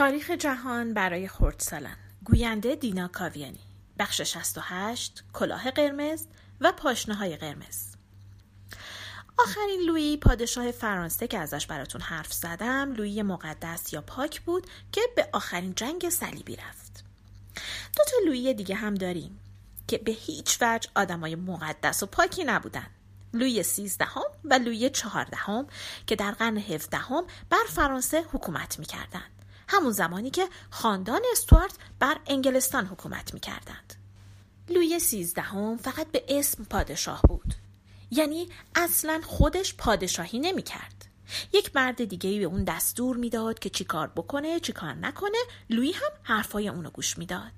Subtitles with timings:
[0.00, 3.60] تاریخ جهان برای خردسالان گوینده دینا کاویانی.
[3.98, 6.26] بخش 68 کلاه قرمز
[6.60, 7.94] و پاشنه قرمز.
[9.38, 15.00] آخرین لویی پادشاه فرانسه که ازش براتون حرف زدم لویی مقدس یا پاک بود که
[15.16, 17.04] به آخرین جنگ صلیبی رفت.
[17.96, 19.40] دو تا لویی دیگه هم داریم
[19.88, 22.86] که به هیچ وجه آدمای مقدس و پاکی نبودن.
[23.34, 25.66] لویی سیزدهم و لویی چهاردهم
[26.06, 29.39] که در قرن هفدهم بر فرانسه حکومت می‌کردند.
[29.70, 33.94] همون زمانی که خاندان استوارت بر انگلستان حکومت می‌کردند.
[34.68, 37.54] لویی سیزدهم فقط به اسم پادشاه بود.
[38.10, 41.04] یعنی اصلا خودش پادشاهی نمی‌کرد.
[41.52, 45.38] یک مرد دیگه به اون دستور می‌داد که چیکار بکنه چیکار نکنه
[45.70, 47.52] لویی هم حرفای اونو گوش می‌داد.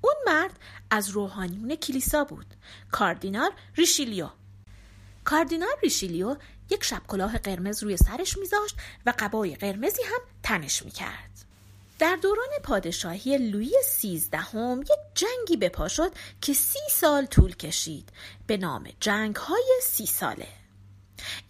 [0.00, 0.58] اون مرد
[0.90, 2.46] از روحانیون کلیسا بود.
[2.92, 4.28] کاردینال ریشیلیو.
[5.24, 6.36] کاردینال ریشیلیو
[6.70, 8.76] یک شب کلاه قرمز روی سرش میذاشت
[9.06, 11.30] و قبای قرمزی هم تنش می‌کرد.
[11.98, 18.08] در دوران پادشاهی لویی سیزدهم یک جنگی به پا شد که سی سال طول کشید
[18.46, 20.48] به نام جنگ های سی ساله.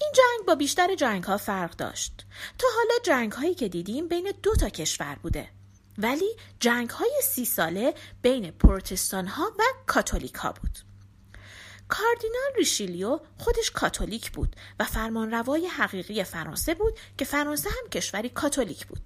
[0.01, 2.27] این جنگ با بیشتر جنگ ها فرق داشت.
[2.59, 5.49] تا حالا جنگ هایی که دیدیم بین دو تا کشور بوده.
[5.99, 10.79] ولی جنگ های سی ساله بین پروتستان ها و کاتولیک ها بود.
[11.89, 18.87] کاردینال ریشیلیو خودش کاتولیک بود و فرمانروای حقیقی فرانسه بود که فرانسه هم کشوری کاتولیک
[18.87, 19.01] بود.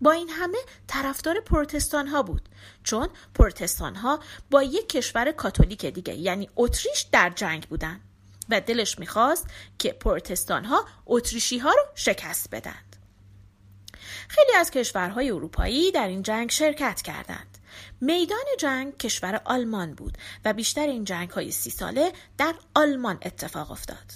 [0.00, 2.48] با این همه طرفدار پروتستان ها بود
[2.84, 4.20] چون پروتستان ها
[4.50, 8.00] با یک کشور کاتولیک دیگه یعنی اتریش در جنگ بودند
[8.48, 9.46] و دلش می‌خواست
[9.78, 12.96] که پروتستان ها اتریشی ها رو شکست بدند.
[14.28, 17.58] خیلی از کشورهای اروپایی در این جنگ شرکت کردند.
[18.00, 23.70] میدان جنگ کشور آلمان بود و بیشتر این جنگ های سی ساله در آلمان اتفاق
[23.70, 24.12] افتاد.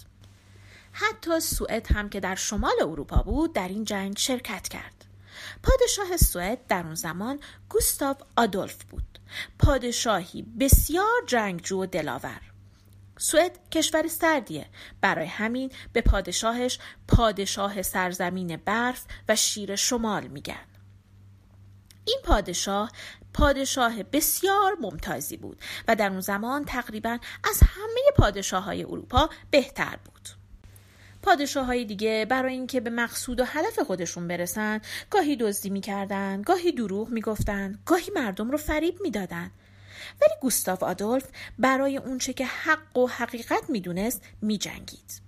[0.93, 5.05] حتی سوئد هم که در شمال اروپا بود در این جنگ شرکت کرد.
[5.63, 9.19] پادشاه سوئد در اون زمان گوستاو آدولف بود.
[9.59, 12.41] پادشاهی بسیار جنگجو و دلاور.
[13.19, 14.67] سوئد کشور سردیه
[15.01, 20.74] برای همین به پادشاهش پادشاه سرزمین برف و شیر شمال میگن.
[22.05, 22.93] این پادشاه
[23.35, 29.99] پادشاه بسیار ممتازی بود و در اون زمان تقریبا از همه پادشاه های اروپا بهتر
[30.05, 30.29] بود.
[31.23, 36.73] پادشاه های دیگه برای اینکه به مقصود و هدف خودشون برسن گاهی دزدی می‌کردن، گاهی
[36.73, 39.51] دروغ می‌گفتن، گاهی مردم رو فریب می‌دادن.
[40.23, 41.25] ولی گوستاو آدولف
[41.59, 45.21] برای اونچه که حق و حقیقت می‌دونست میجنگید.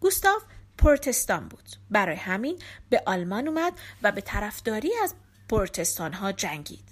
[0.00, 0.40] گوستاو
[0.78, 1.68] پروتستان بود.
[1.90, 2.58] برای همین
[2.90, 3.72] به آلمان اومد
[4.02, 5.14] و به طرفداری از
[5.52, 6.88] پروتستان ها جنگید.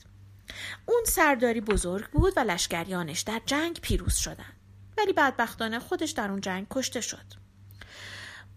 [0.87, 4.57] اون سرداری بزرگ بود و لشکریانش در جنگ پیروز شدند.
[4.99, 7.25] ولی بدبختانه خودش در اون جنگ کشته شد.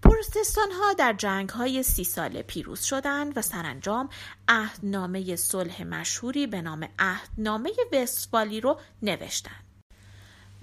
[0.02, 4.10] پروتستان ها در جنگ های سی ساله پیروز شدند و سرانجام
[4.48, 9.63] عهدنامه صلح مشهوری به نام عهدنامه وستفالی رو نوشتند.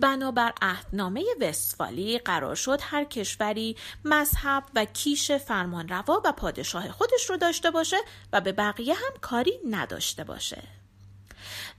[0.00, 7.36] بنابر عهدنامه وستفالی قرار شد هر کشوری مذهب و کیش فرمانروا و پادشاه خودش رو
[7.36, 7.96] داشته باشه
[8.32, 10.62] و به بقیه هم کاری نداشته باشه.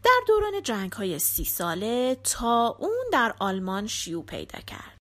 [0.04, 5.01] در دوران جنگ های سی ساله تا اون در آلمان شیوع پیدا کرد.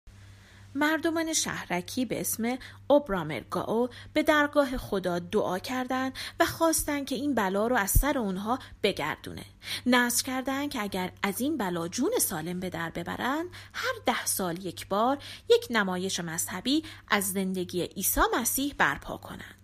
[0.75, 2.59] مردمان شهرکی به اسم
[2.89, 8.59] اوبرامرگاو به درگاه خدا دعا کردند و خواستند که این بلا رو از سر اونها
[8.83, 9.45] بگردونه.
[9.87, 14.65] نظر کردند که اگر از این بلا جون سالم به در ببرند هر ده سال
[14.67, 19.61] یک بار یک نمایش مذهبی از زندگی عیسی مسیح برپا کنند.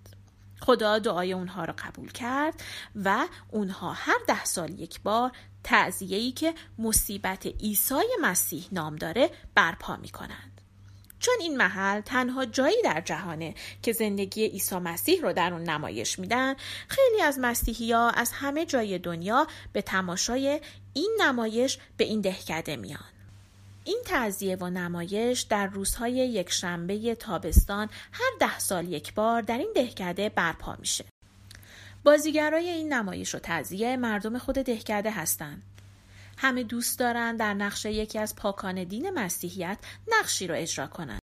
[0.60, 2.62] خدا دعای اونها را قبول کرد
[3.04, 5.32] و اونها هر ده سال یک بار
[5.64, 10.55] تعذیه‌ای که مصیبت عیسی مسیح نام داره برپا می کنند.
[11.26, 16.18] چون این محل تنها جایی در جهانه که زندگی عیسی مسیح رو در اون نمایش
[16.18, 16.54] میدن
[16.88, 20.60] خیلی از مسیحی ها از همه جای دنیا به تماشای
[20.92, 23.04] این نمایش به این دهکده میان
[23.84, 29.58] این تعذیه و نمایش در روزهای یک شنبه تابستان هر ده سال یک بار در
[29.58, 31.04] این دهکده برپا میشه.
[32.04, 35.62] بازیگرای این نمایش و تعذیه مردم خود دهکده هستند.
[36.36, 39.78] همه دوست دارن در نقشه یکی از پاکان دین مسیحیت
[40.08, 41.20] نقشی رو اجرا کنند.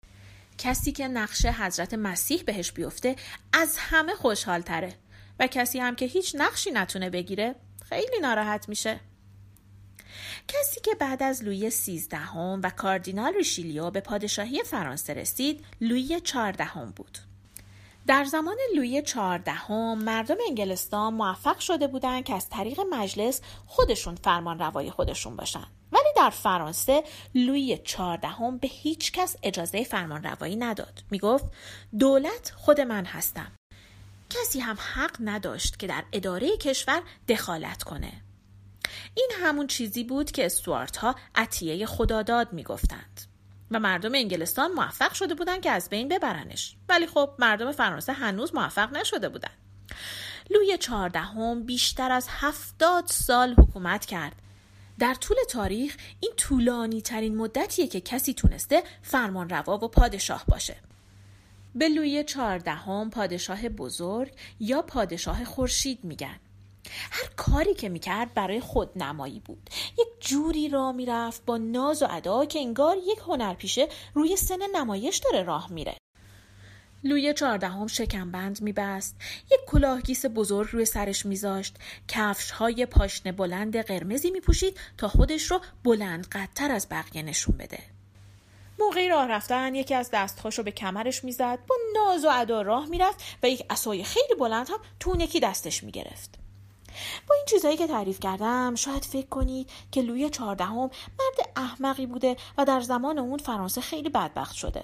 [0.58, 3.16] کسی که نقشه حضرت مسیح بهش بیفته
[3.54, 4.94] از همه خوشحال تره
[5.40, 7.56] و کسی هم که هیچ نقشی نتونه بگیره
[7.90, 9.00] خیلی ناراحت میشه.
[10.48, 16.92] کسی که بعد از لویی سیزدهم و کاردینال ریشیلیو به پادشاهی فرانسه رسید لویی چهاردهم
[16.96, 17.18] بود
[18.08, 24.60] در زمان لویی چهاردهم مردم انگلستان موفق شده بودند که از طریق مجلس خودشون فرمان
[24.60, 25.66] روای خودشون باشن.
[25.92, 27.04] ولی در فرانسه
[27.36, 31.04] لویی چهاردهم به هیچ کس اجازه فرمان روایی نداد.
[31.12, 31.46] می گفت
[32.00, 33.52] دولت خود من هستم.
[34.30, 38.12] کسی هم حق نداشت که در اداره کشور دخالت کنه.
[39.14, 43.37] این همون چیزی بود که استوارت ها عطیه خداداد می‌گفتند.
[43.72, 46.76] و مردم انگلستان موفق شده بودند که از بین ببرنش.
[46.90, 49.58] ولی خب مردم فرانسه هنوز موفق نشده بودند
[50.50, 54.36] لوی چهاردهم بیشتر از هفتاد سال حکومت کرد.
[55.00, 60.76] در طول تاریخ این طولانی ترین مدتیه که کسی تونسته فرمان روا و پادشاه باشه.
[61.76, 66.40] به لوی چهاردهم پادشاه بزرگ یا پادشاه خورشید میگن.
[67.12, 69.70] هر کاری که می‌کرد برای خود نمایی بود.
[70.00, 75.18] یک جوری را می‌رفت با ناز و ادا که انگار یک هنرپیشه روی سن نمایش
[75.18, 75.98] داره راه میره.
[77.04, 79.16] لوی چهاردهم شکمبند میبست.
[79.52, 81.76] یک کلاهگیس بزرگ روی سرش میذاشت.
[82.08, 87.80] کفش های پاشنه بلند قرمزی میپوشید تا خودش رو بلند قدتر از بقیه نشون بده.
[88.80, 91.60] موقعی راه رفتن یکی از دستهاشو به کمرش می‌زد.
[91.68, 95.40] با ناز و ادا راه می‌رفت و یک اسای خیلی بلند هم تو اون یکی
[95.40, 96.40] دستش می‌گرفت.
[97.28, 100.78] با این چیزهایی که تعریف کردم شاید فکر کنید که لوی چهاردهم
[101.20, 104.84] مرد احمقی بوده و در زمان اون فرانسه خیلی بدبخت شده.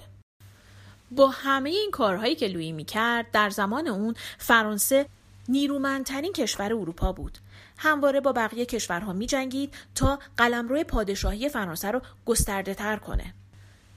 [1.10, 5.06] با همه این کارهایی که لویی می‌کرد در زمان اون فرانسه
[5.48, 7.38] نیرومندترین کشور اروپا بود.
[7.78, 13.34] همواره با بقیه کشورها میجنگید تا قلمرو پادشاهی فرانسه رو گسترده تر کنه.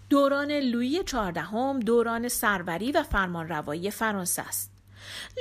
[0.10, 4.77] دوران لویی چهاردهم دوران سروری و فرمانروایی فرانسه است.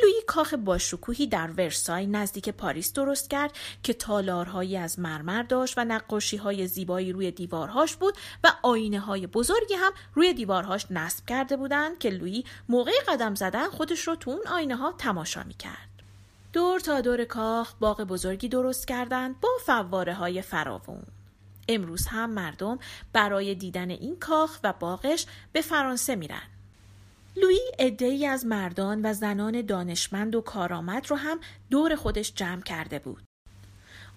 [0.03, 5.85] لویی کاخ باشکوهی در ورسای نزدیک پاریس درست کرد که تالارهایی از مرمر داشت و
[5.85, 8.15] نقاشی های زیبایی روی دیوارهاش بود
[8.45, 13.69] و آینه های بزرگی هم روی دیوارهاش نصب کرده بودند که لویی موقع قدم زدن
[13.69, 15.89] خودش رو تو اون آینه ها تماشا می کرد.
[16.53, 21.03] دور تا دور کاخ باغ بزرگی درست کردند با فواره های فراوون.
[21.69, 22.79] امروز هم مردم
[23.13, 26.43] برای دیدن این کاخ و باغش به فرانسه میرن.
[27.37, 31.41] لویی عدهای از مردان و زنان دانشمند و کارآمد رو هم
[31.71, 33.23] دور خودش جمع کرده بود.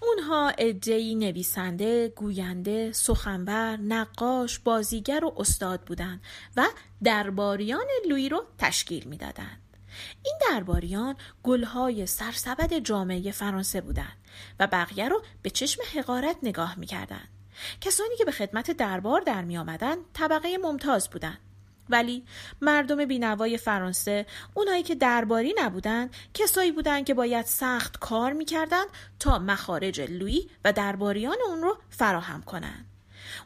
[0.02, 6.22] اونها عدهای نویسنده، گوینده، سخنور، نقاش، بازیگر و استاد بودند
[6.56, 6.66] و
[7.02, 9.60] درباریان لویی رو تشکیل می‌دادند.
[10.24, 14.16] این درباریان گلهای سرسبد جامعه فرانسه بودند
[14.60, 17.28] و بقیه رو به چشم حقارت نگاه می‌کردند.
[17.80, 21.49] کسانی که به خدمت دربار در می آمدن طبقه ممتاز بودند.
[21.90, 22.24] ولی
[22.60, 28.86] مردم بینوای فرانسه اونایی که درباری نبودند کسایی بودند که باید سخت کار می‌کردند
[29.18, 32.86] تا مخارج لویی و درباریان اون رو فراهم کنند.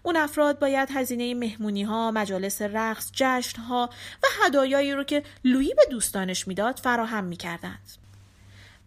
[0.02, 3.90] اون افراد باید هزینه مهمونی ها، مجالس رقص، جشن ها
[4.22, 7.90] و هدایایی رو که لویی به دوستانش می‌داد فراهم می‌کردند.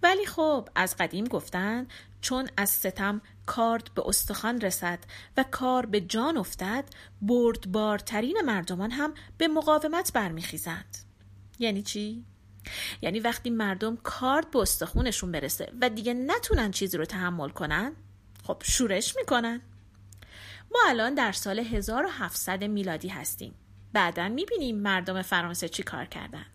[0.03, 1.87] ولی خب از قدیم گفتن
[2.27, 4.99] چون از ستم کارد به استخوان رسد
[5.37, 6.85] و کار به جان افتد
[7.21, 10.97] بردبارترین مردمان هم به مقاومت برمیخیزند.
[11.59, 12.25] یعنی چی؟
[13.01, 17.93] یعنی وقتی مردم کارد به استخونشون برسه و دیگه نتونن چیزی رو تحمل کنن
[18.43, 19.61] خب شورش می‌کنن.
[20.71, 23.53] ما الان در سال 1700 میلادی هستیم.
[23.93, 26.45] بعدا می‌بینیم مردم فرانسه چی کار کردن.